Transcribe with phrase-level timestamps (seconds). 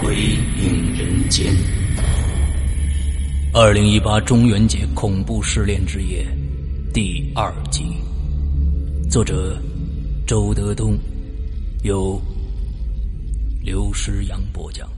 [0.00, 1.52] 鬼影人间》。
[3.52, 6.26] 二零一八中元节恐怖失恋之夜
[6.94, 7.84] 第二集，
[9.10, 9.60] 作者
[10.26, 10.98] 周德东，
[11.84, 12.18] 由
[13.62, 14.88] 刘诗阳播讲。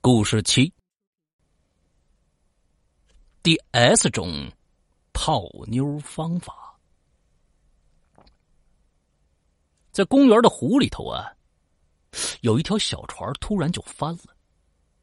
[0.00, 0.72] 故事七。
[3.42, 4.48] 第 S 种
[5.12, 6.67] 泡妞方法，
[9.98, 11.28] 在公园的湖里头啊，
[12.42, 14.26] 有一条小船突然就翻了，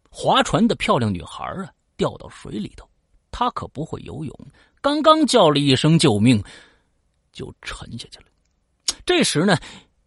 [0.10, 2.90] 划船的漂亮女孩啊掉到水里头，
[3.30, 4.34] 她可不会游泳，
[4.80, 6.42] 刚刚叫了一声救命，
[7.34, 8.28] 就沉下去了。
[9.06, 9.58] 这时呢，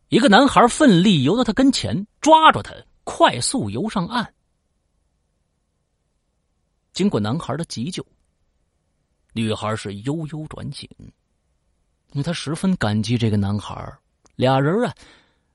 [0.09, 4.33] 一个男孩奋力游到她跟前，抓住她，快速游上岸。
[6.95, 8.03] 经过男孩的急救。
[9.35, 13.95] 女孩是悠悠转醒，因为她十分感激这个男孩。
[14.39, 14.95] 俩人啊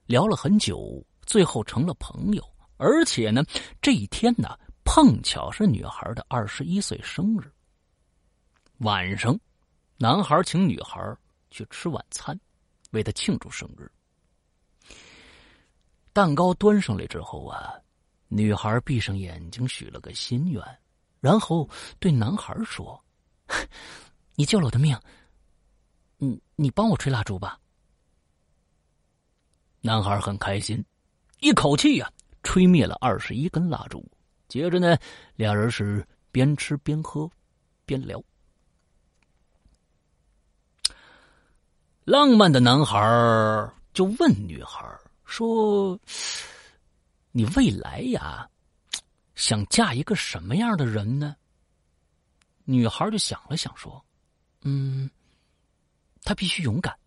[0.08, 2.44] 聊了很久，最后成了朋友。
[2.76, 3.42] 而且呢，
[3.82, 7.50] 这一天呢碰巧是女孩的二十一岁生日。
[8.80, 9.40] 晚上，
[9.96, 11.00] 男孩请女孩
[11.50, 12.38] 去吃晚餐，
[12.92, 13.90] 为她庆祝生日。
[16.12, 17.74] 蛋糕端上来之后啊，
[18.28, 20.62] 女孩闭上眼睛许了个心愿，
[21.22, 23.02] 然后对男孩说。
[24.36, 25.00] 你救了我的命，
[26.18, 27.58] 你你帮我吹蜡烛吧。
[29.86, 30.82] 男孩很开心，
[31.42, 32.10] 一口气呀
[32.42, 34.02] 吹灭了二十一根蜡烛。
[34.48, 34.98] 接着呢，
[35.36, 37.30] 俩人是边吃边喝
[37.86, 38.24] 边聊。
[42.06, 44.88] 浪漫的男孩就问女孩
[45.26, 46.00] 说
[47.34, 48.50] ：“你未来呀，
[49.36, 51.36] 想嫁一个什么样的人呢？”
[52.64, 54.02] 女孩就想了想，说
[54.64, 55.10] ：“嗯，
[56.24, 56.98] 他必须勇敢。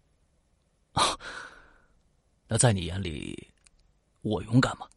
[0.92, 1.18] 啊，
[2.48, 3.50] 那在你眼里，
[4.22, 4.88] 我勇敢吗？”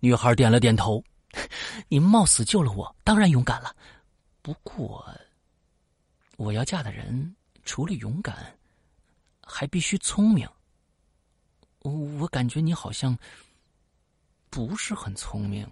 [0.00, 1.02] 女孩点了点头
[1.88, 3.74] ：“你冒死救了我，当然勇敢了。
[4.42, 5.06] 不过，
[6.36, 8.58] 我要嫁的人除了勇敢，
[9.42, 10.48] 还必须聪明。
[11.80, 13.16] 我感觉你好像
[14.50, 15.70] 不是很聪明。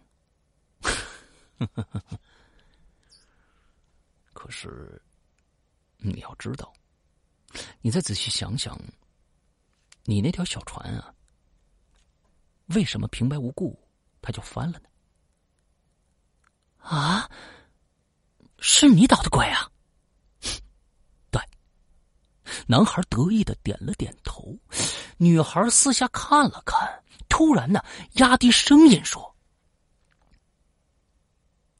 [4.33, 5.03] ”可是，
[5.99, 6.73] 你要知道，
[7.83, 8.81] 你再仔细想想，
[10.10, 11.15] 你那条小船啊，
[12.74, 13.78] 为什么平白无故
[14.21, 14.89] 它就翻了呢？
[16.78, 17.30] 啊，
[18.59, 19.71] 是你捣的鬼啊！
[21.30, 21.41] 对，
[22.66, 24.59] 男孩得意的点了点头。
[25.16, 27.80] 女孩四下看了看，突然呢，
[28.15, 29.36] 压低声音说：“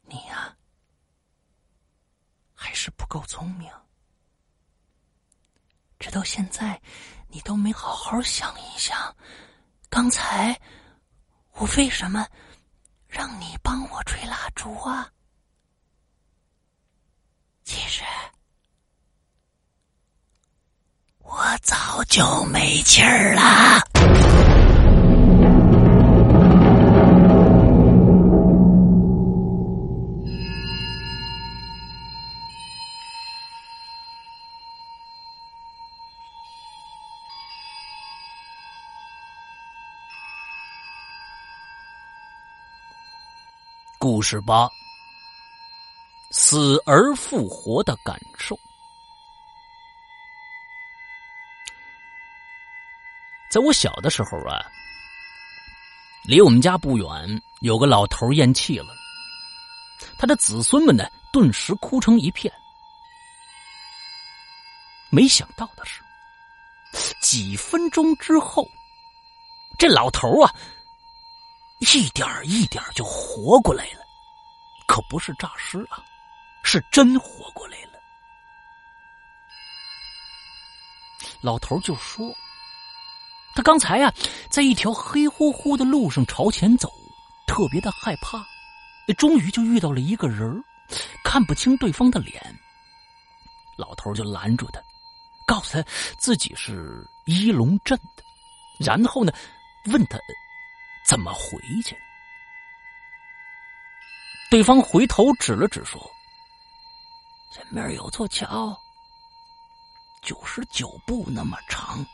[0.07, 0.55] 你呀。”
[2.55, 3.69] 还是不够聪明，
[5.99, 6.81] 直到现在，
[7.31, 9.15] 你都没好好想一想，
[9.89, 10.59] 刚才
[11.53, 12.27] 我为什么
[13.07, 15.09] 让你帮我吹蜡烛啊？
[17.63, 18.03] 其实
[21.19, 24.40] 我早就没气儿了。
[44.01, 44.67] 故事八：
[46.31, 48.57] 死而复活的感受。
[53.51, 54.57] 在我小的时候啊，
[56.23, 58.87] 离我们家不远有个老头咽气了，
[60.17, 62.51] 他的子孙们呢，顿时哭成一片。
[65.11, 66.01] 没想到的是，
[67.21, 68.67] 几分钟之后，
[69.77, 70.51] 这老头啊，
[71.81, 74.05] 一点一点就活过来了，
[74.87, 76.03] 可不是诈尸啊，
[76.63, 77.99] 是真活过来了。
[81.41, 82.33] 老头就说。
[83.53, 84.13] 他刚才呀，
[84.49, 86.89] 在一条黑乎乎的路上朝前走，
[87.45, 88.41] 特别的害怕。
[89.17, 90.63] 终于就遇到了一个人
[91.21, 92.41] 看不清对方的脸。
[93.75, 94.81] 老头就拦住他，
[95.45, 95.85] 告诉他
[96.17, 98.23] 自己是一龙镇的，
[98.79, 99.33] 然后呢，
[99.87, 100.17] 问他
[101.03, 101.97] 怎么回去。
[104.49, 106.01] 对方回头指了指，说
[107.53, 108.77] ：“前面有座桥，
[110.21, 112.05] 九十九步那么长。”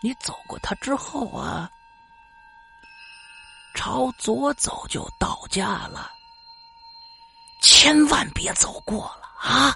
[0.00, 1.70] 你走过它之后啊，
[3.74, 6.10] 朝左走就到家了。
[7.62, 9.74] 千万别走过了啊！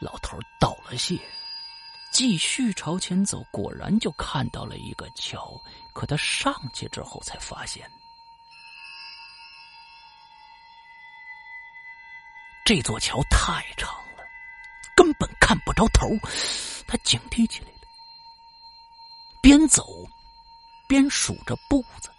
[0.00, 1.16] 老头道了谢，
[2.12, 3.42] 继续朝前走。
[3.50, 5.60] 果然就看到了一个桥，
[5.92, 7.90] 可他上去之后才发现，
[12.64, 14.24] 这座桥太长了，
[14.96, 16.08] 根本看不着头。
[16.86, 17.78] 他警惕起来了，
[19.40, 19.86] 边走
[20.88, 22.10] 边数着步子。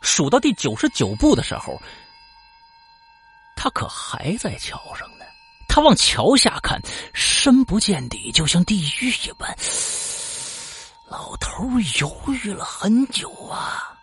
[0.00, 1.80] 数到第九十九步的时候，
[3.54, 5.08] 他可还在桥上。
[5.70, 6.82] 他往桥下看，
[7.14, 9.56] 深不见底，就像地狱一般。
[11.06, 11.64] 老头
[12.00, 13.96] 犹豫了很久啊，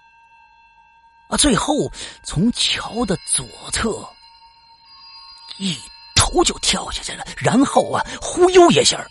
[1.28, 1.92] 啊，最后
[2.24, 4.08] 从桥的左侧
[5.58, 5.78] 一。
[6.20, 9.08] 头就跳下去了，然后啊，忽悠一下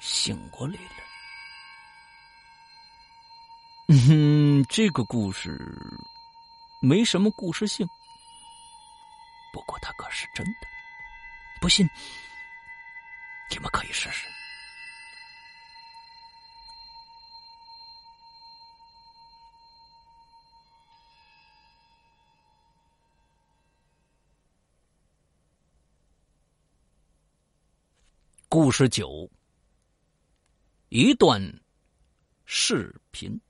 [0.00, 0.80] 醒过来了。
[3.86, 5.56] 嗯，这个故事
[6.80, 7.88] 没什么故事性，
[9.52, 10.68] 不过它可是真的。
[11.60, 11.88] 不信，
[13.50, 14.26] 你们可以试试。
[28.48, 29.30] 故事九，
[30.88, 31.40] 一段
[32.46, 33.40] 视频。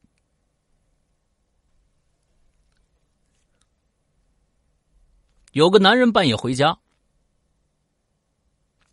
[5.53, 6.79] 有个男人半夜回家，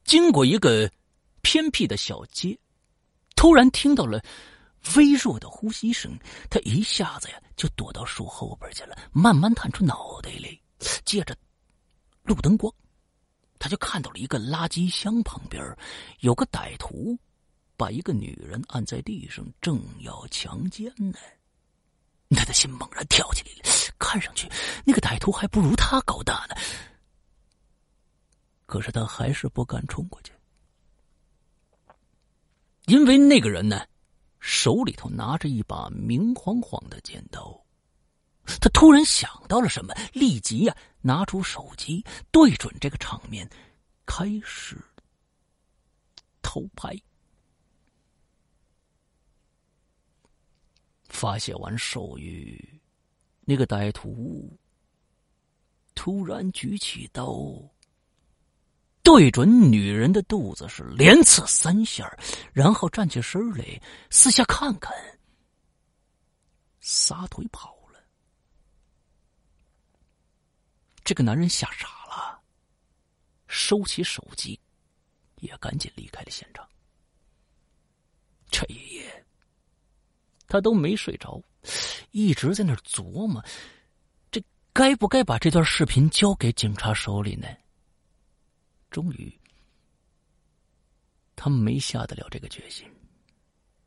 [0.03, 0.91] 经过一个
[1.41, 2.57] 偏僻的小街，
[3.35, 4.23] 突然听到了
[4.95, 6.17] 微弱的呼吸声，
[6.49, 10.59] 他一下子呀就躲到树后边去了，慢慢探出脑袋来，
[11.05, 11.35] 借着
[12.23, 12.73] 路灯光。
[13.59, 15.63] 他就看到了一个垃圾箱旁边
[16.21, 17.17] 有个歹徒，
[17.75, 21.17] 把一个女人按在地上，正要强奸呢。
[22.31, 24.49] 他的心猛然跳起来了，看上去
[24.85, 26.55] 那个歹徒还不如他高大呢。
[28.65, 30.33] 可是他还是不敢冲过去，
[32.85, 33.87] 因为那个人呢，
[34.39, 37.63] 手里头拿着一把明晃晃的尖刀。
[38.61, 43.49] 他突然想到了什么，立即呀拿出手机，对准这个场面，
[44.05, 44.77] 开始
[46.41, 46.93] 偷拍。
[51.09, 52.81] 发泄完兽欲，
[53.49, 54.51] 那个歹徒
[55.95, 57.33] 突然举起刀，
[59.01, 62.13] 对准女人的肚子是连刺三下，
[62.51, 64.93] 然后站起身来，四下看看，
[66.81, 68.03] 撒腿跑了。
[71.05, 72.43] 这个男人吓傻了，
[73.47, 74.59] 收起手机，
[75.37, 76.67] 也赶紧离开了现场。
[78.51, 79.25] 这一夜，
[80.49, 81.41] 他都没睡着，
[82.11, 83.43] 一直在那琢磨：
[84.31, 84.41] 这
[84.73, 87.47] 该不该把这段视频交给警察手里呢？
[88.89, 89.33] 终于，
[91.35, 92.87] 他没下得了这个决心。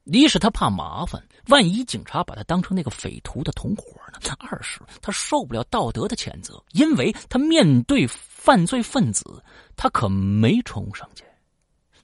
[0.04, 4.18] 一是他怕麻烦，万一警察把他当成那个匪徒的同伙呢？
[4.40, 9.44] 二是他受不了道德的谴责，因为他面对犯罪分子，
[9.76, 11.22] 他可没冲上去，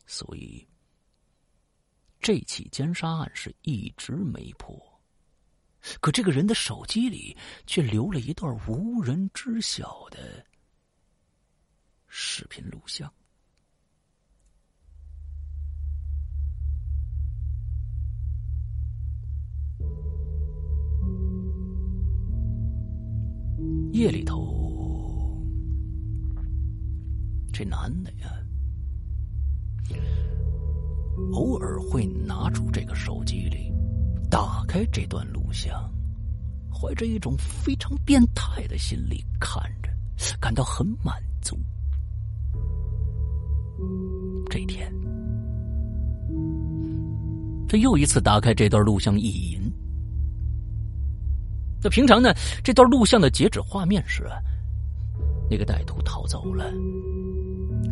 [0.07, 0.65] 所以
[2.21, 4.96] 这起奸杀案是一直没破。
[6.01, 10.45] 可这个人的手机里却留了一段无人知晓的
[12.09, 13.13] 视频录像。
[23.93, 25.43] 夜里头
[27.51, 28.31] 这男的呀
[31.33, 33.73] 偶尔会拿出这个手机里
[34.37, 35.91] 打开这段录像，
[36.71, 39.89] 怀着一种非常变态的心理看着，
[40.39, 41.59] 感到很满足。
[44.51, 44.93] 这天，
[47.67, 49.73] 这又一次打开这段录像意淫。
[51.83, 52.35] 那平常呢？
[52.63, 54.29] 这段录像的截止画面是，
[55.51, 56.71] 那个歹徒逃走了，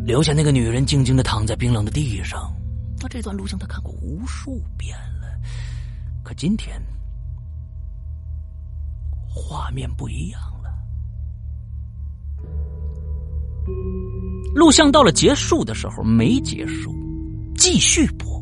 [0.05, 2.55] 留下那个女人静静的躺在冰冷的地上。
[3.01, 4.95] 那这段录像他看过无数遍，
[6.25, 6.81] 可今天
[9.29, 10.73] 画面不一样了。
[14.55, 16.91] 录像到了结束的时候没结束，
[17.55, 18.41] 继续播。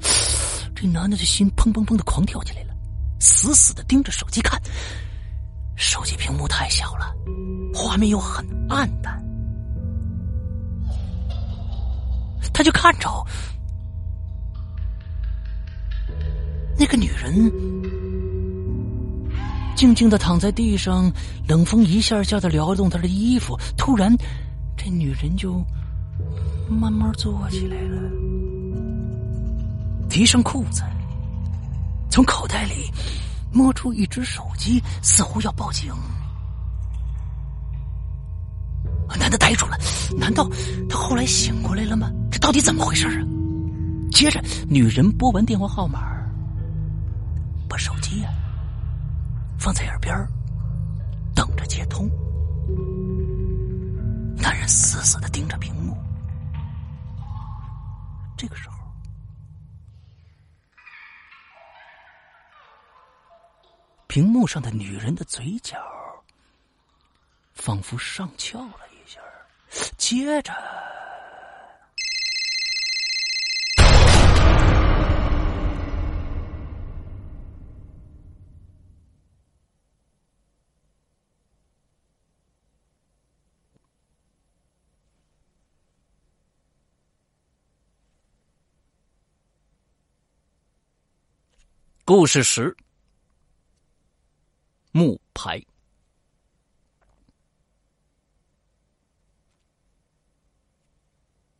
[0.74, 2.74] 这男的的心砰砰砰的狂跳起来了。
[3.20, 4.58] 死死的盯着手机看，
[5.76, 7.14] 手机屏幕太小了，
[7.74, 9.22] 画面又很暗淡，
[12.54, 13.10] 他就看着
[16.80, 17.52] 那个女人
[19.76, 21.12] 静静的躺在地上，
[21.46, 24.10] 冷风一下下的撩动她的衣服，突然，
[24.78, 25.62] 这女人就
[26.70, 28.00] 慢慢坐起来了，
[30.08, 30.82] 提上裤子。
[32.08, 32.90] 从口袋里
[33.52, 35.92] 摸出一只手机，似乎要报警。
[39.18, 39.76] 男的呆住了，
[40.18, 40.48] 难道
[40.88, 42.10] 他后来醒过来了吗？
[42.30, 43.20] 这到底怎么回事啊？
[44.10, 46.00] 接着，女人拨完电话号码，
[47.70, 48.30] 把手机呀
[49.56, 50.12] 放在耳边，
[51.36, 52.10] 等着接通。
[54.36, 55.96] 男人死死的盯着屏幕。
[58.36, 58.76] 这个时候。
[64.08, 65.78] 屏幕上的女人的嘴角
[67.54, 69.20] 仿佛上翘了一下，
[69.96, 70.52] 接着，
[92.10, 92.76] 故事十。
[94.90, 95.64] 木牌。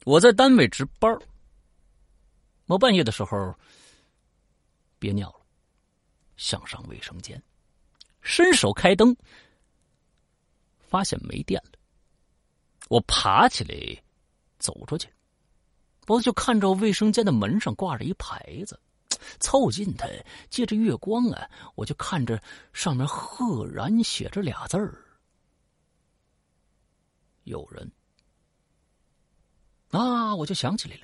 [0.04, 1.16] 我在单位值班
[2.66, 3.54] 我半夜的时候
[4.99, 5.47] 憋尿了，
[6.37, 7.40] 想上卫生间，
[8.21, 9.16] 伸手开灯，
[10.80, 11.78] 发现没电了。
[12.88, 14.02] 我爬起来
[14.59, 15.09] 走出去，
[16.09, 18.76] 我就看着卫生间的门上挂着一牌子。
[19.38, 20.06] 凑近他，
[20.48, 25.04] 借着月光啊，我就看着上面赫然写着俩字儿
[27.44, 27.90] ：“有人。”
[29.90, 31.02] 啊，我就想起来了，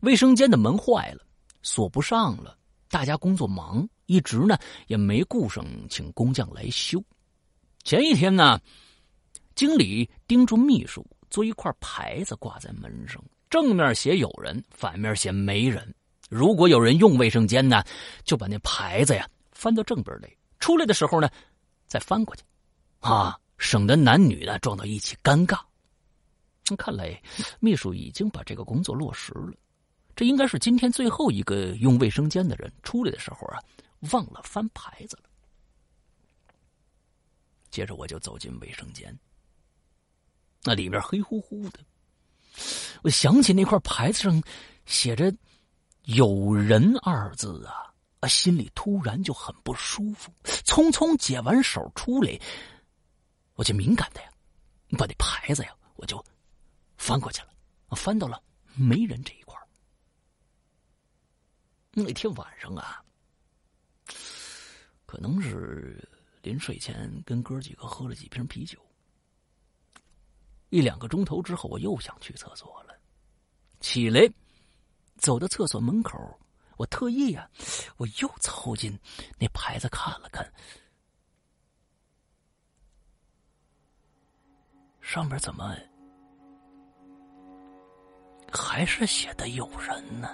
[0.00, 1.26] 卫生间的门坏了，
[1.62, 2.58] 锁不上了。
[2.88, 4.56] 大家工作忙，一直呢
[4.86, 7.02] 也没顾上请工匠来修。
[7.84, 8.60] 前一天呢，
[9.54, 15.94] 经理叮嘱秘书做一块牌子挂在门上，正面写有人，反面写没人。
[16.32, 17.84] 如果有人用卫生间呢，
[18.24, 21.28] 就把那牌子呀翻到正边来，出来的时候呢，
[21.86, 22.42] 再翻过去，
[23.00, 25.60] 啊，省得男女呢撞到一起尴尬。
[26.78, 27.20] 看来
[27.60, 29.52] 秘书已经把这个工作落实了，
[30.16, 33.60] 这应该是今天最后一个用卫生间的人出来的时候啊，
[34.12, 35.24] 忘了翻牌子了。
[37.70, 39.14] 接着我就走进卫生间，
[40.62, 41.80] 那里面黑乎乎的，
[43.02, 44.42] 我想起那块牌子上
[44.86, 45.30] 写着。
[46.04, 50.32] 有人二字啊，啊，心里突然就很不舒服。
[50.44, 52.40] 匆匆解完手出来，
[53.54, 54.28] 我就敏感的呀，
[54.98, 56.22] 把那牌子呀，我就
[56.96, 57.48] 翻过去了，
[57.94, 58.42] 翻到了
[58.74, 59.56] 没人这一块
[61.92, 63.04] 那天晚上啊，
[65.06, 66.08] 可能是
[66.42, 68.78] 临睡前跟哥几个喝了几瓶啤酒，
[70.70, 72.98] 一两个钟头之后，我又想去厕所了，
[73.78, 74.28] 起来。
[75.18, 76.18] 走到厕所门口，
[76.76, 77.48] 我特意呀，
[77.96, 78.98] 我又凑近
[79.38, 80.52] 那牌子看了看，
[85.00, 85.76] 上面怎么
[88.52, 90.28] 还是写的有人呢？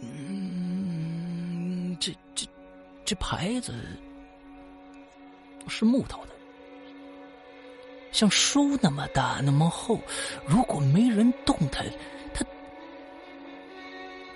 [0.00, 2.46] 嗯，这这
[3.04, 3.72] 这牌子
[5.68, 6.31] 是木头的。
[8.12, 9.98] 像书那么大，那么厚，
[10.46, 11.82] 如果没人动它，
[12.32, 12.44] 它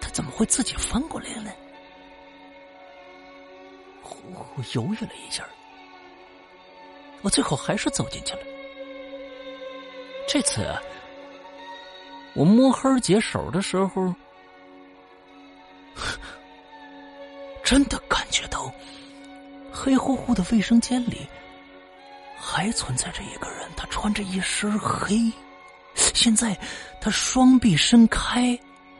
[0.00, 1.52] 它怎么会自己翻过来呢？
[4.58, 5.46] 我犹豫了一下，
[7.20, 8.40] 我最后还是走进去了。
[10.26, 10.66] 这次
[12.34, 14.14] 我摸黑解手的时候，
[17.62, 18.72] 真的感觉到
[19.70, 21.28] 黑乎乎的卫生间里
[22.38, 25.32] 还存在着一个人，他穿着一身黑，
[25.94, 26.56] 现在
[27.00, 28.58] 他双臂伸开。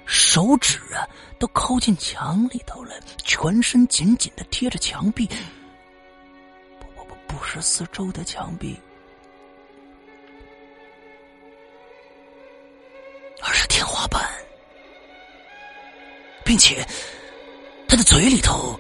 [0.09, 1.03] 手指啊，
[1.37, 5.27] 都靠进墙里头了，全身紧紧的贴着墙壁。
[6.79, 8.79] 不不不，不是四周的墙壁，
[13.43, 14.31] 而是天花板，
[16.45, 16.87] 并且
[17.89, 18.79] 他的嘴里头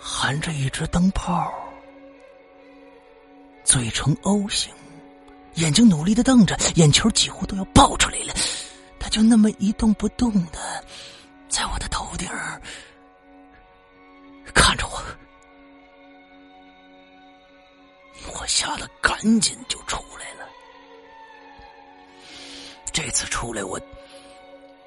[0.00, 1.52] 含着一只灯泡，
[3.64, 4.72] 嘴呈 O 型，
[5.54, 8.34] 眼睛努力的瞪着，眼球几乎都要爆出来了。
[8.98, 10.84] 他就那么一动不动的，
[11.48, 12.28] 在我的头顶
[14.52, 15.02] 看着我，
[18.32, 20.48] 我吓得赶紧就出来了。
[22.92, 23.80] 这次出来，我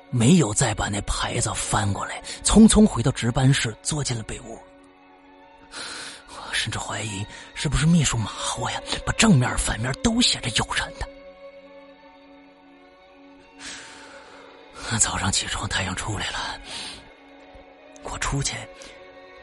[0.10, 4.57] 没有再把那牌子翻过来，匆匆回到值班室，坐进了被窝。
[6.67, 11.07] 甚至怀疑是不是秘书马虎呀，把正面反面都写着“有人”的。
[15.00, 16.59] 早上起床，太阳出来了，
[18.03, 18.57] 我出去，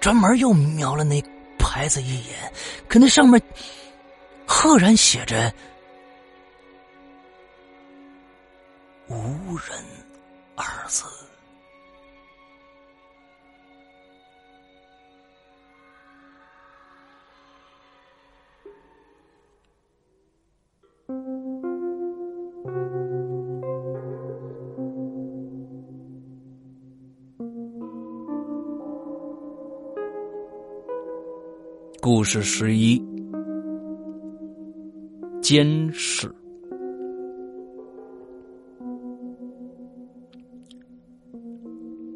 [0.02, 1.19] 专门又瞄了那
[1.59, 2.52] 牌子一眼，
[2.90, 3.40] 可那上面
[4.46, 5.51] 赫然写着
[9.09, 9.83] “无人”
[10.57, 11.07] 二字。
[32.05, 33.03] 故事十一：
[35.40, 36.31] 监视。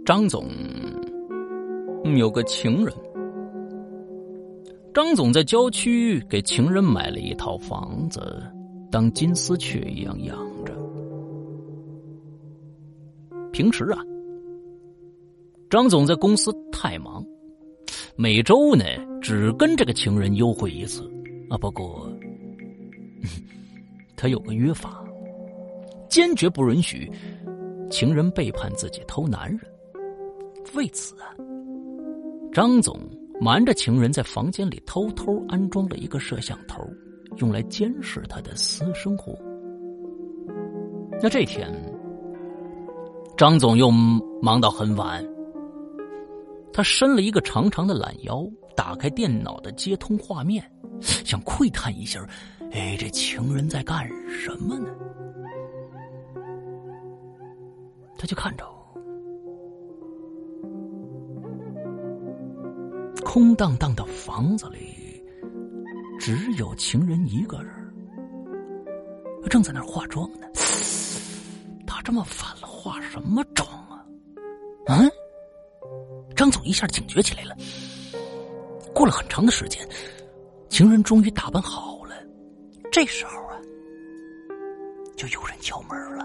[0.05, 0.47] 张总
[2.19, 2.95] 有个情人，
[4.93, 8.43] 张总在郊区给情人买了一套房子，
[8.91, 10.75] 当金丝雀一样养着。
[13.53, 14.03] 平时啊，
[15.71, 17.25] 张总在公司太忙。
[18.21, 18.85] 每周呢，
[19.23, 21.09] 只跟这个情人幽会一次，
[21.49, 22.13] 啊，不过
[24.17, 25.05] 他有个约法，
[26.09, 27.09] 坚决不允许
[27.89, 29.61] 情人背叛自己偷男人。
[30.75, 31.31] 为此啊，
[32.53, 32.99] 张总
[33.41, 36.83] 瞒着情人在房间里偷偷安装了一个摄像头，
[37.37, 39.39] 用来监视他的私生活。
[41.23, 41.73] 那这天，
[43.37, 43.89] 张总又
[44.43, 45.25] 忙到很晚。
[46.73, 50.65] 他伸了一个长长的懒腰，打开电脑的接通画面，
[51.01, 52.25] 想窥探一下，
[52.71, 54.89] 哎，这情人在干什么呢？
[58.17, 58.65] 他就看着
[63.25, 65.23] 空荡荡的房子里，
[66.19, 67.73] 只有情人一个人，
[69.51, 70.47] 正在那化妆呢。
[71.87, 74.05] 他这么晚了，化什么妆啊？
[74.87, 75.11] 嗯？
[76.39, 77.57] 张总一下警觉起来了。
[78.95, 79.85] 过了很长的时间，
[80.69, 82.15] 情人终于打扮好了。
[82.93, 83.59] 这时候啊，
[85.17, 86.25] 就有人敲门了。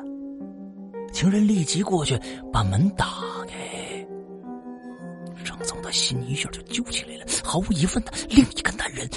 [1.11, 2.15] 情人立即过去
[2.51, 3.07] 把门打
[3.47, 4.07] 开。
[5.43, 7.25] 张总的心一下就揪起来了。
[7.43, 9.09] 毫无疑问的，另一个男人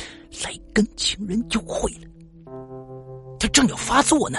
[0.44, 2.08] 来跟情人幽会了。
[3.38, 4.38] 他正要发作呢，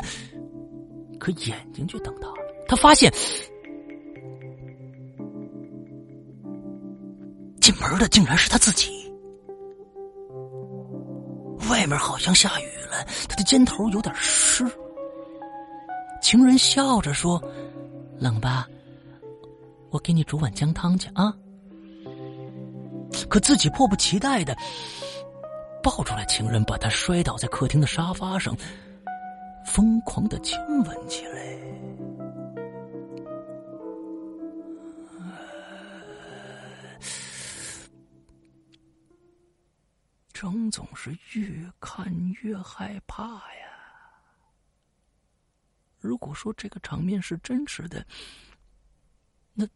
[1.19, 2.65] 可眼睛却瞪大了。
[2.67, 3.13] 他发现。
[7.79, 9.11] 门的竟然是他自己。
[11.69, 14.65] 外面好像下雨了，他的肩头有点湿。
[16.21, 17.41] 情人笑着说
[18.17, 18.67] ：“冷吧？
[19.89, 21.33] 我给你煮碗姜汤去啊。”
[23.29, 24.55] 可自己迫不及待的
[25.81, 28.55] 抱住了情人，把他摔倒在客厅的沙发上，
[29.65, 31.57] 疯狂的亲吻起来。
[40.39, 43.65] 张总是越看越害怕呀。
[45.97, 48.05] 如果说这个场面是真实的，
[49.51, 49.67] 那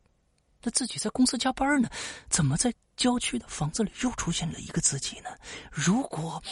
[0.61, 1.89] 那自己在公司加班呢，
[2.29, 5.31] 怎么在郊区的房子里又出现了一个自己呢？
[5.71, 6.43] 如果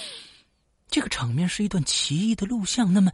[0.88, 3.12] 这个场面是一段奇异的录像，那么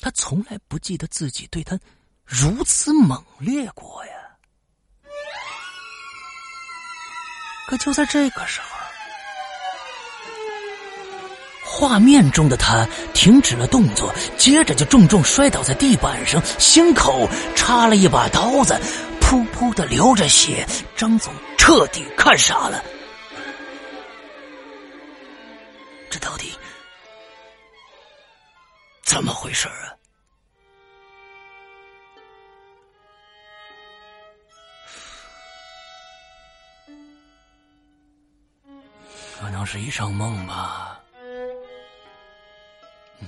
[0.00, 1.78] 他从来不记得自己对他
[2.24, 4.12] 如此猛烈过呀。
[7.68, 8.85] 可就在这个时候，
[11.66, 18.80] 画面中的他停止了动作，接着就重重摔倒在地板上，心口插了一把刀子，
[19.20, 20.66] 噗噗的流着血。
[20.96, 22.82] 张总彻底看傻了，
[26.08, 26.50] 这到底
[29.02, 29.92] 怎么回事啊？
[39.38, 40.95] 可能是一场梦吧，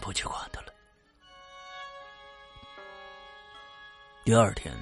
[0.01, 0.67] 不去管他了。
[4.25, 4.75] 第二天，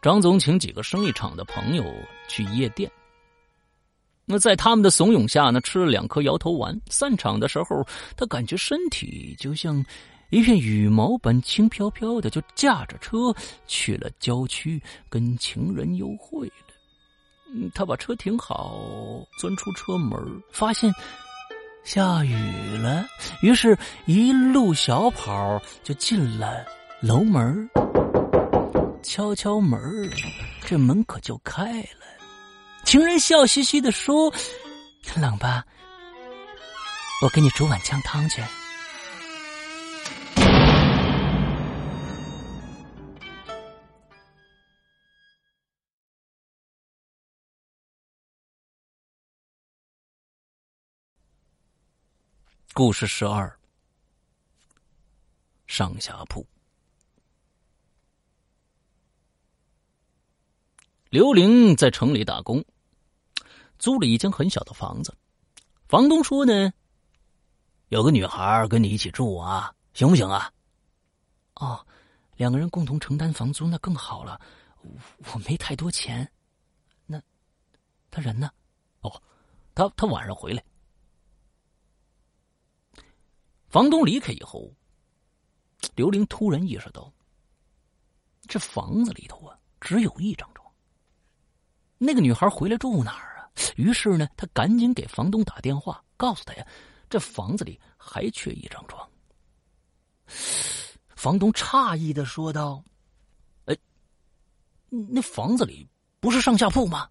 [0.00, 1.84] 张总请几个生意场的朋友
[2.28, 2.90] 去夜店。
[4.26, 6.74] 那在他们的怂恿下呢，吃了两颗摇头丸。
[6.88, 9.84] 散场的时候，他感觉身体就像
[10.30, 13.34] 一片羽毛般轻飘飘的，就驾着车
[13.66, 17.70] 去了郊区，跟情人幽会了。
[17.74, 18.80] 他把车停好，
[19.38, 20.90] 钻出车门，发现
[21.84, 22.34] 下雨
[22.78, 23.06] 了，
[23.42, 26.64] 于是一路小跑就进了
[27.00, 27.68] 楼门。
[29.02, 30.10] 敲敲门，
[30.64, 32.06] 这门可就开了。
[32.84, 34.32] 情人笑嘻嘻的说
[35.14, 35.62] ：“冷吧？
[37.22, 38.42] 我给你煮碗姜汤去。”
[52.76, 53.56] 故事十二：
[55.68, 56.44] 上下铺。
[61.08, 62.64] 刘玲在城里打工，
[63.78, 65.16] 租了一间很小的房子。
[65.86, 66.72] 房东说呢
[67.90, 70.52] ：“有个女孩跟你一起住啊，行不行啊？”
[71.54, 71.86] 哦，
[72.34, 74.40] 两个人共同承担房租那更好了。
[75.32, 76.28] 我没太多钱。
[77.06, 77.22] 那
[78.10, 78.50] 他人呢？
[79.02, 79.22] 哦，
[79.76, 80.60] 他他晚上回来。
[83.74, 84.72] 房东离开以后，
[85.96, 87.12] 刘玲突然意识到，
[88.46, 90.72] 这房子里头啊只有一张床。
[91.98, 93.50] 那个女孩回来住哪儿啊？
[93.74, 96.64] 于是呢，他赶紧给房东打电话，告诉他呀，
[97.10, 99.10] 这房子里还缺一张床。
[101.16, 102.80] 房东诧异的说道
[103.66, 103.76] ：“哎，
[104.88, 105.84] 那房子里
[106.20, 107.10] 不是上下铺吗？”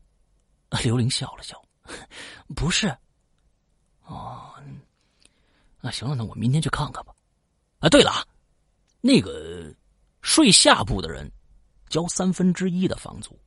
[0.81, 1.61] 刘玲笑了笑
[2.55, 2.87] ：“不是。”
[4.07, 4.49] 哦。
[5.85, 7.13] 那行了，那我明天去看看吧。
[7.79, 8.25] 啊，对了，
[9.01, 9.69] 那个
[10.21, 11.29] 睡下铺的人
[11.89, 13.37] 交三分之一的房租，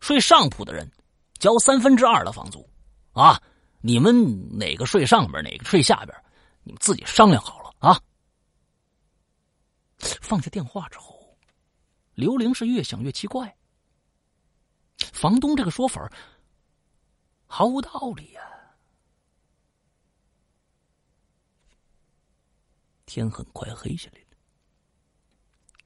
[0.00, 0.90] 睡上铺的人
[1.38, 2.66] 交三分之二的房租。
[3.12, 3.38] 啊，
[3.82, 6.16] 你们哪个睡上边，哪个睡下边，
[6.62, 8.00] 你们自己商量好了啊。
[9.98, 11.36] 放下电话之后，
[12.14, 13.54] 刘玲是越想越奇怪，
[15.12, 16.10] 房东这个说法
[17.44, 18.40] 毫无道理呀。
[23.14, 24.26] 天很快黑下来了。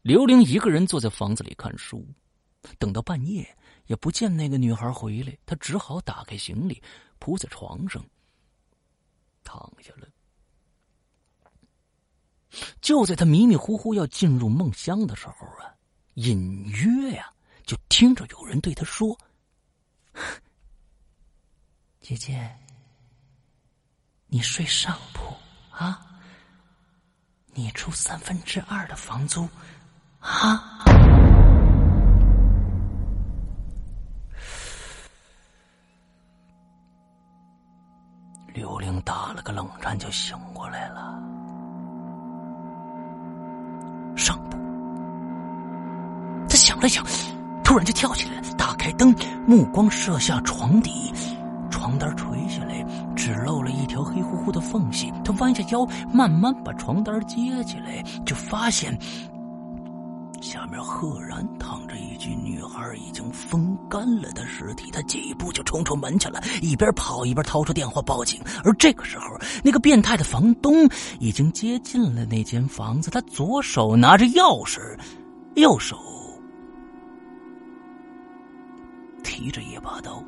[0.03, 2.07] 刘玲一个人坐在房子里看书，
[2.79, 6.81] 等到半夜也不见那个女孩回来，她只好打开行李，
[7.19, 8.05] 铺在床上
[9.43, 10.09] 躺下了。
[12.81, 15.75] 就在他迷迷糊糊要进入梦乡的时候啊，
[16.15, 17.35] 隐约呀
[17.65, 19.19] 就听着有人对他说
[22.01, 22.57] ：“姐姐，
[24.29, 25.35] 你睡上铺
[25.71, 26.05] 啊。”
[27.59, 29.49] 你出三分之二的房租，
[30.21, 30.62] 啊！
[38.53, 41.19] 刘玲打了个冷战，就醒过来了。
[44.19, 44.59] 上铺，
[46.51, 47.03] 他想了想，
[47.64, 49.14] 突然就跳起来，打开灯，
[49.47, 51.11] 目光射下床底，
[51.87, 52.85] 床单垂下来。
[53.14, 58.99] 只露了一条黑乎乎的缝隙，他弯下腰，慢慢把床单接起来，就发现
[60.40, 64.90] 下面赫然躺着一具女孩已经风干了的尸体。
[64.90, 68.40] 他几步就冲出门去了，一边跑一边掏出电话报警。
[68.64, 69.25] 而这个时候，
[69.62, 70.88] 那个变态的房东
[71.20, 74.81] 已经接近了那间房子，他左手拿着钥匙，
[75.55, 75.96] 右手
[79.22, 80.20] 提着一把刀。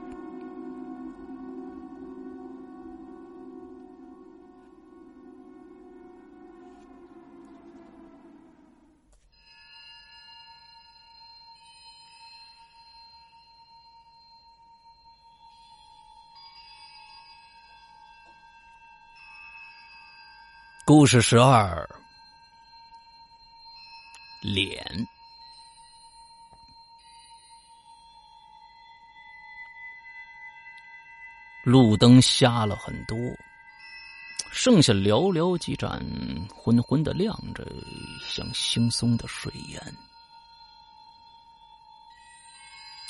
[20.88, 21.86] 故事十二，
[24.40, 25.06] 脸。
[31.62, 33.18] 路灯瞎了很多，
[34.50, 36.02] 剩下寥寥几盏
[36.56, 37.66] 昏昏的亮着，
[38.26, 39.94] 像惺忪的水烟。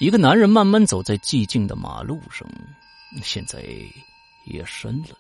[0.01, 2.45] 一个男人慢慢走在寂静的马路上，
[3.23, 3.63] 现在
[4.47, 5.11] 夜深了，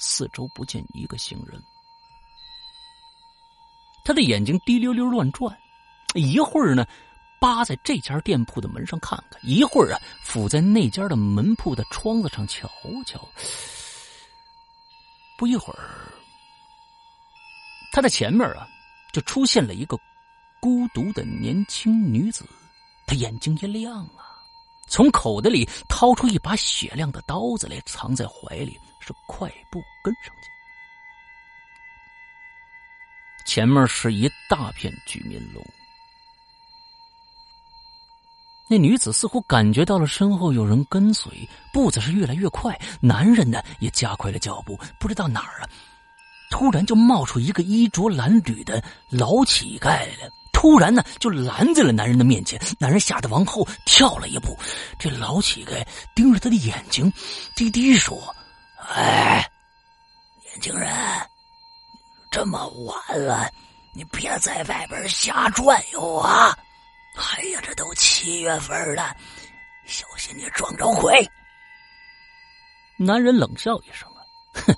[0.00, 1.62] 四周不见一个行人。
[4.02, 5.56] 他的眼睛滴溜溜乱转，
[6.14, 6.86] 一会儿呢，
[7.38, 12.68] 扒在这家店铺的门上看看；一会儿啊，伏在那家的门铺的窗子上瞧
[13.06, 13.20] 瞧。
[15.36, 16.12] 不一会儿，
[17.92, 18.66] 他的前面啊，
[19.12, 19.98] 就出现了一个
[20.60, 22.44] 孤独的年轻女子。
[23.06, 24.29] 他眼睛一亮啊，
[24.90, 30.50] 从口袋里掏出一把雪亮的刀子来，藏在怀里，是快步跟上去。
[33.46, 35.62] 前面是一大片居民楼，
[38.68, 42.76] 那女子似乎感觉到了身后有人跟随，步子是越来越快。
[43.00, 45.68] 男人呢也加快了脚步，不知道哪儿啊，
[46.50, 49.88] 突然就冒出一个衣着褴褛的老乞丐
[50.20, 50.28] 来。
[50.60, 52.60] 突然呢，就拦在了男人的面前。
[52.78, 54.54] 男人吓得往后跳了一步。
[54.98, 55.82] 这老乞丐
[56.14, 57.10] 盯着他的眼睛，
[57.56, 58.14] 低低说
[58.92, 59.50] ：“哎，
[60.44, 60.92] 年轻人，
[62.30, 63.50] 这么晚了，
[63.94, 66.54] 你别在外边瞎转悠啊！
[67.16, 69.16] 哎呀，这都七月份了，
[69.86, 71.26] 小心你撞着鬼。”
[73.00, 74.20] 男人冷笑一声：“啊，
[74.52, 74.76] 哼，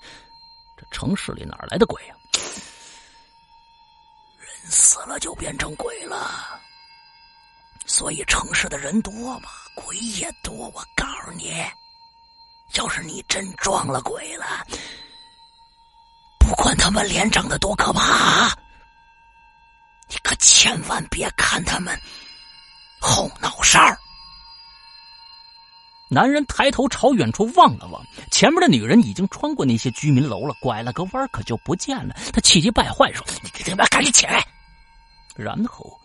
[0.77, 2.15] 这城市里哪来的鬼呀？”
[4.73, 6.59] 死了就变成鬼了，
[7.85, 10.53] 所以城市的人多嘛，鬼也多。
[10.75, 11.53] 我告诉你，
[12.75, 14.67] 要是你真撞了鬼了，
[16.41, 18.49] 不管他们脸长得多可怕，
[20.09, 21.95] 你可千万别看他们
[22.99, 23.79] 后脑勺。
[26.09, 32.15] 男人抬头朝远处望了望，前面的女人已经穿过那些居民楼了，拐了个弯可就不见了。
[32.33, 34.47] 他气急败坏说：“你他妈赶紧起来！”
[35.35, 35.99] 然后，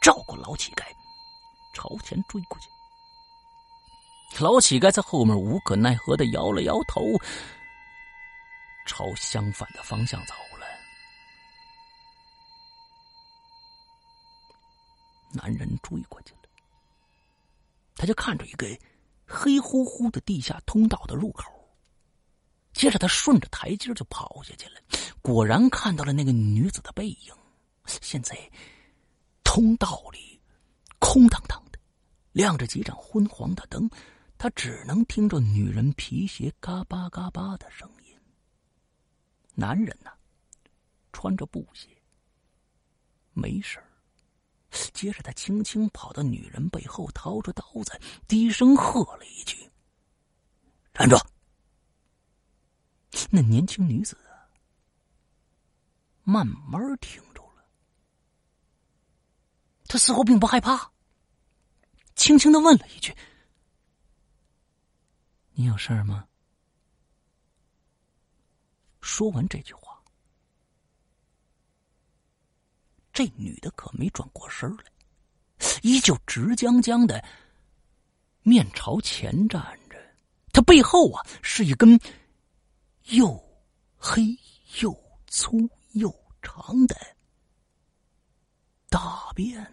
[0.00, 0.84] 照顾老乞丐，
[1.72, 2.68] 朝前追过去。
[4.42, 7.02] 老乞丐在后面无可奈何的摇了摇头，
[8.86, 10.66] 朝相反的方向走了。
[15.30, 16.40] 男人追过去了，
[17.94, 18.66] 他就看着一个
[19.24, 21.44] 黑乎乎的地下通道的入口，
[22.72, 24.80] 接着他顺着台阶就跑下去了，
[25.22, 27.34] 果然看到了那个女子的背影。
[27.86, 28.36] 现在，
[29.42, 30.40] 通道里
[30.98, 31.78] 空荡荡的，
[32.32, 33.88] 亮着几盏昏黄的灯，
[34.38, 38.18] 他只能听着女人皮鞋嘎巴嘎巴的声音。
[39.54, 40.10] 男人呢，
[41.12, 41.88] 穿着布鞋，
[43.32, 43.82] 没事
[44.92, 49.70] 接着，他轻轻跑到女人背后，掏出刀子，低声喝了一句
[50.92, 51.16] ：“站住！”
[53.30, 54.18] 那年轻女子
[56.24, 57.22] 慢慢听。
[59.94, 60.90] 他似乎并不害怕，
[62.16, 63.16] 轻轻的问了一句
[65.54, 66.26] ：“你有事儿吗？”
[69.00, 70.02] 说完这句话，
[73.12, 74.84] 这女的可没转过身来，
[75.82, 77.24] 依旧直僵僵的
[78.42, 79.96] 面朝前站着。
[80.52, 81.96] 她背后啊，是一根
[83.10, 83.32] 又
[83.96, 84.36] 黑
[84.80, 84.92] 又
[85.28, 86.96] 粗又长的
[88.88, 89.64] 大辫。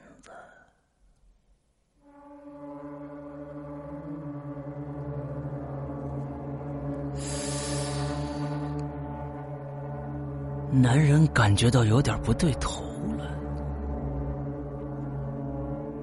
[10.71, 12.81] 男人感觉到有点不对头
[13.17, 13.25] 了，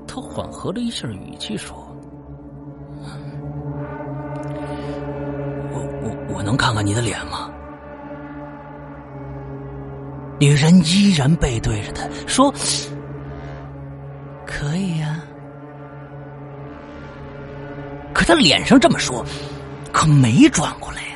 [0.07, 1.75] 他缓和了一下语气说
[5.73, 7.51] ：“我我我能看看你的脸吗？”
[10.39, 12.53] 女人依然背对着他说
[14.47, 15.19] ：“可以呀。”
[18.13, 19.25] 可他脸上这么说，
[19.93, 21.08] 可没转过来。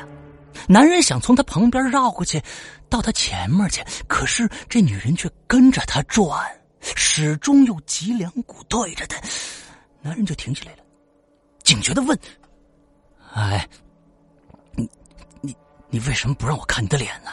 [0.72, 2.42] 男人想从他旁边绕过去。
[2.88, 6.46] 到他前面去，可是这女人却跟着他转，
[6.82, 9.18] 始终有脊梁骨对着他。
[10.02, 10.78] 男人就停下来了，
[11.62, 12.18] 警觉的问
[13.32, 13.66] ：“哎，
[14.72, 14.86] 你
[15.40, 15.56] 你
[15.88, 17.30] 你为什么不让我看你的脸呢？”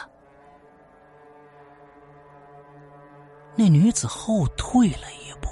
[3.54, 5.50] 那女子后退了一步，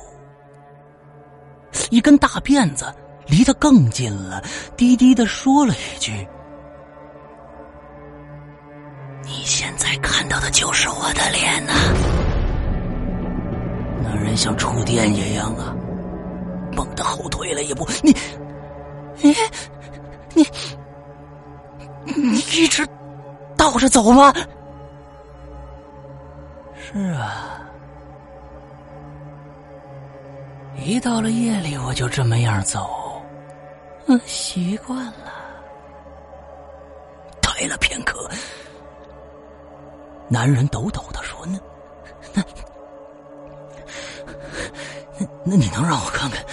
[1.90, 2.90] 一根大辫子
[3.26, 4.42] 离他更近了，
[4.74, 6.26] 低低的说了一句。
[9.28, 11.72] 你现在看到的就是我的脸呐！
[14.02, 15.76] 男人像触电一样啊，
[16.72, 17.86] 猛地后退了一步。
[18.02, 18.16] 你，
[19.20, 19.36] 你，
[20.34, 20.46] 你，
[22.06, 22.88] 你一直
[23.56, 24.32] 倒着走吗？
[26.74, 27.60] 是啊，
[30.82, 33.20] 一到了夜里我就这么样走，
[34.06, 35.34] 嗯，习惯了。
[37.42, 38.30] 待了片刻，
[40.28, 41.58] 男人抖抖的说：“那
[42.34, 42.42] 那
[45.18, 46.44] 那那你能让我看看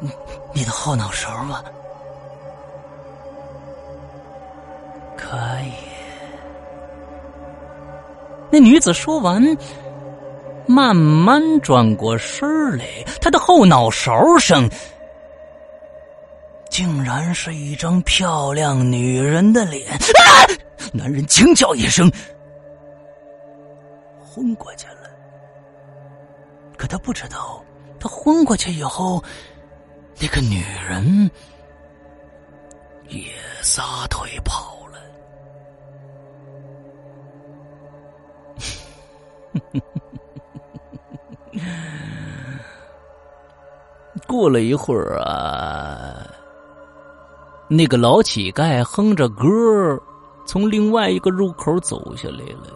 [0.00, 0.10] 你
[0.54, 1.62] 你的后脑勺吗？”
[5.16, 5.72] 可以。
[8.50, 9.44] 那女子说完，
[10.66, 12.86] 慢慢转过身来，
[13.20, 14.66] 她的后脑勺上
[16.70, 19.92] 竟然是一张漂亮女人的脸。
[19.92, 20.00] 啊！
[20.94, 22.10] 男人惊叫一声，
[24.38, 25.10] 昏过去了。
[26.76, 27.60] 可他不知道，
[27.98, 29.20] 他昏过去以后，
[30.20, 31.28] 那个女人
[33.08, 35.00] 也撒腿跑了。
[44.28, 46.30] 过了一会儿啊，
[47.66, 50.00] 那个老乞丐哼着歌
[50.46, 52.68] 从另外一个入口走下来了，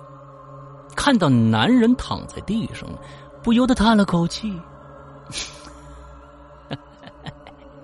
[0.96, 2.88] 看到男人躺在地上，
[3.42, 4.61] 不由得叹了口气：“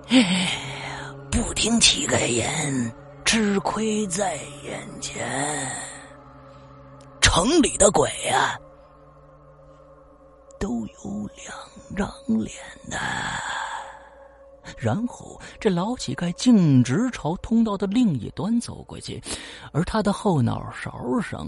[1.29, 2.91] 不听乞丐言，
[3.25, 5.27] 吃亏在眼前。
[7.21, 8.57] 城里的鬼呀！”
[10.59, 11.55] 都有两
[11.95, 12.51] 张脸
[12.89, 12.97] 的。
[14.77, 19.23] 然后，这老乞丐径直朝通道的另一端走过去，
[19.71, 21.47] 而他的后脑勺上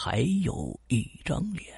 [0.00, 1.76] 还有一张脸。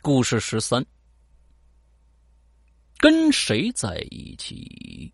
[0.00, 0.82] 故事十三。
[2.96, 5.12] 跟谁在一起？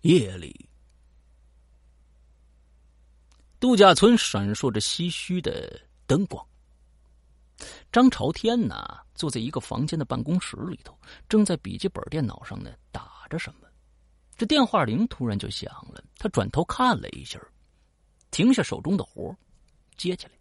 [0.00, 0.69] 夜里，
[3.60, 6.44] 度假村闪烁着唏嘘的灯光。
[7.92, 13.68] 张朝天呢，坐在一个房间的办公室里头，正在笔记本电脑上呢打着什么。
[14.34, 17.38] 这电话铃突然就响了，他转头看了一下，
[18.30, 19.36] 停下手中的活
[19.94, 20.32] 接起来，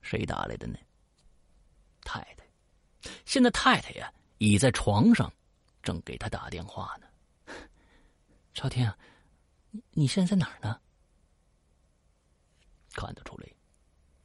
[0.00, 0.76] 谁打来的呢？
[2.02, 2.44] 太太，
[3.24, 5.32] 现在太太呀倚在床上，
[5.80, 7.54] 正给他打电话呢。
[8.52, 8.98] 朝天啊，
[9.92, 10.80] 你现在在哪儿呢？
[12.92, 13.46] 看得出来，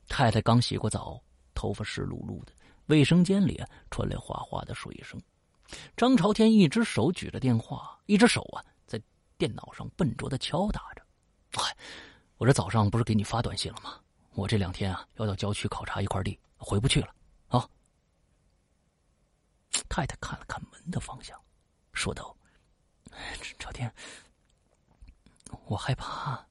[0.07, 1.21] 太太刚洗过澡，
[1.53, 2.51] 头发湿漉漉的，
[2.87, 5.21] 卫生间里传来哗哗的水声。
[5.95, 9.01] 张朝天一只手举着电话，一只手啊在
[9.37, 11.01] 电脑上笨拙的敲打着。
[11.53, 11.75] 嗨。
[12.37, 13.99] 我这早上不是给你发短信了吗？
[14.35, 17.11] 我这两天啊要到郊区考察一块地，回不去了
[17.47, 17.67] 啊。
[19.89, 21.35] 太太看了看门的方向，
[21.93, 22.37] 说道
[23.57, 23.91] ：“朝天，
[25.65, 26.45] 我害怕。”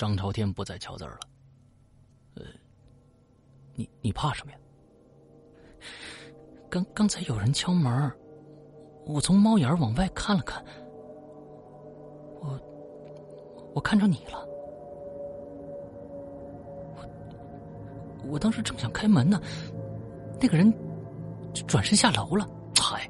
[0.00, 1.20] 张朝天不再敲字了。
[2.36, 2.42] 呃，
[3.74, 4.58] 你你怕什么呀？
[6.70, 8.10] 刚刚才有人敲门，
[9.04, 10.64] 我从猫眼往外看了看。
[12.40, 12.58] 我
[13.74, 14.42] 我看着你了，
[16.96, 17.06] 我
[18.30, 19.38] 我当时正想开门呢，
[20.40, 20.72] 那个人
[21.66, 22.48] 转身下楼了。
[22.80, 23.06] 嗨，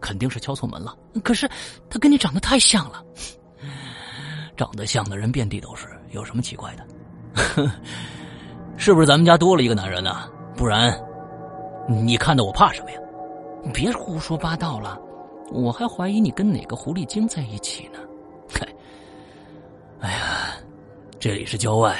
[0.00, 0.96] 肯定是敲错门了。
[1.24, 1.50] 可是
[1.90, 3.04] 他跟你长得太像了，
[4.56, 6.86] 长得像的人遍地都是，有什么奇怪的？
[8.76, 10.28] 是不是咱们家多了一个男人呢？
[10.56, 10.92] 不然
[11.88, 12.98] 你看到我怕什么呀？
[13.72, 15.00] 别胡说八道了，
[15.50, 17.98] 我还怀疑你跟哪个狐狸精在一起呢。
[20.00, 20.56] 哎呀，
[21.18, 21.96] 这里是郊外，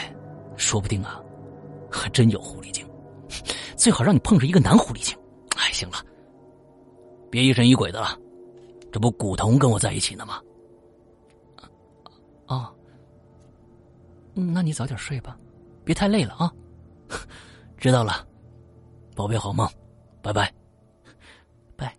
[0.57, 1.21] 说不定啊，
[1.91, 2.85] 还真有狐狸精。
[3.77, 5.17] 最好让你碰上一个男狐狸精。
[5.57, 5.97] 哎，行了，
[7.31, 8.19] 别疑神疑鬼的了，
[8.91, 10.41] 这不古潼跟我在一起呢吗？
[12.47, 12.73] 啊，
[14.35, 15.39] 嗯那你早点睡吧，
[15.85, 16.53] 别太累了啊。
[17.77, 18.27] 知道了，
[19.15, 19.69] 宝贝，好梦，
[20.23, 20.53] 拜拜。
[21.77, 21.95] 拜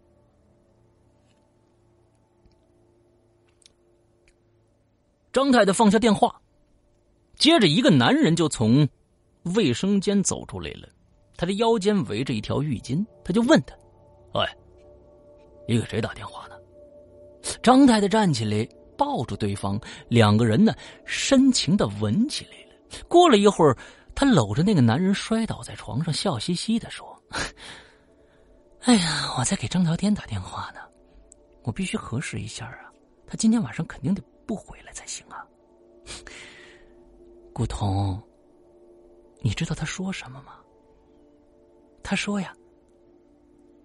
[5.31, 6.41] 张太太放下电话，
[7.36, 8.88] 接着一个男人就从
[9.55, 10.88] 卫生间走出来了。
[11.36, 13.75] 他的腰间围着一条浴巾，他就问他
[14.39, 14.47] ：“喂，
[15.67, 16.55] 你给谁打电话呢？”
[17.61, 18.67] 张太太站起来，
[18.97, 19.79] 抱住对方，
[20.09, 20.73] 两个人呢
[21.05, 23.03] 深情的吻起来了。
[23.07, 23.77] 过了一会儿，
[24.15, 27.21] 她搂着那个男人摔倒在床上，笑嘻嘻的说
[28.81, 30.81] ：“哎呀，我在给张朝天打电话呢，
[31.63, 32.91] 我必须核实一下啊，
[33.25, 35.45] 他今天晚上肯定得不回来才行啊。
[37.53, 38.21] 古潼，
[39.41, 40.59] 你知道他说什么吗？
[42.03, 42.53] 他说呀，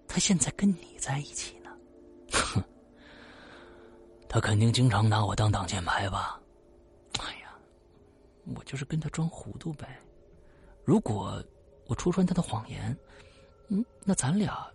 [0.07, 1.58] 他现在跟你在一起。
[4.29, 6.39] 他肯定经常拿我当挡箭牌吧？
[7.19, 7.49] 哎呀，
[8.55, 9.99] 我就是跟他装糊涂呗。
[10.85, 11.43] 如果
[11.87, 12.95] 我戳穿他的谎言，
[13.69, 14.65] 嗯，那咱俩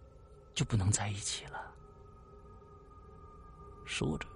[0.55, 1.73] 就不能在一起了。
[3.85, 4.27] 说着，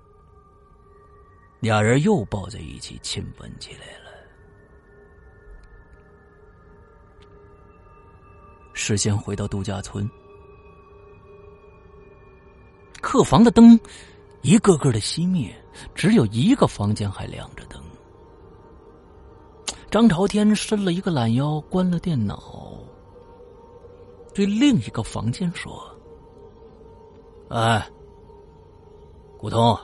[1.59, 4.09] 俩人又抱在一起亲吻起来了。
[8.73, 10.09] 事先回到度假村，
[13.03, 13.79] 客房的灯
[14.43, 15.53] 一个个的熄灭，
[15.95, 17.82] 只有一个房间还亮着灯。
[19.91, 22.41] 张朝天伸了一个懒腰，关了电脑，
[24.34, 25.82] 对另一个房间说
[27.51, 27.91] ：“哎，
[29.39, 29.80] 古潼，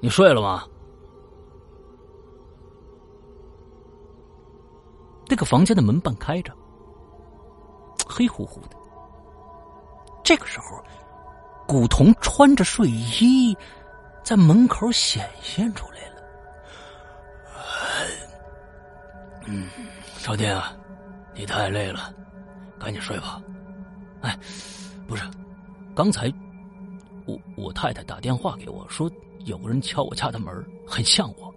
[0.00, 0.64] 你睡了吗？”
[5.26, 6.52] 那个房间的门半开着。
[8.06, 8.76] 黑乎乎的。
[10.22, 10.84] 这个时候，
[11.66, 13.56] 古潼穿着睡衣，
[14.22, 16.22] 在门口显现出来了。
[19.46, 19.68] 嗯，
[20.20, 20.74] 朝天啊，
[21.34, 22.14] 你太累了，
[22.78, 23.42] 赶紧睡吧。
[24.20, 24.38] 哎，
[25.06, 25.22] 不是，
[25.94, 26.32] 刚才
[27.26, 29.10] 我我太太打电话给我说，
[29.44, 31.54] 有个人敲我家的门，很像我。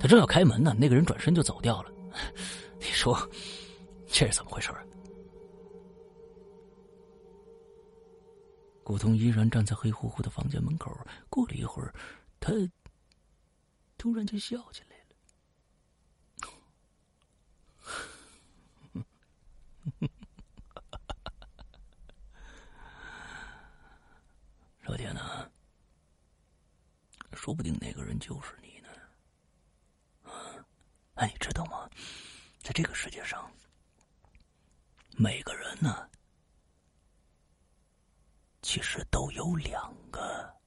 [0.00, 1.90] 他正要开门呢，那个人转身就走掉了。
[2.78, 3.18] 你说
[4.06, 4.78] 这是怎么回事啊？
[8.88, 10.90] 古潼依然站在黑乎乎的房间门口。
[11.28, 11.92] 过了一会儿，
[12.40, 12.54] 他
[13.98, 15.14] 突然就笑起来了。
[24.84, 25.52] 老天呢？
[27.34, 28.88] 说不定那个人就是你呢。
[31.16, 31.90] 哎，你知道吗？
[32.60, 33.52] 在这个世界上，
[35.10, 36.08] 每个人呢。
[38.70, 40.57] 其实都有两个。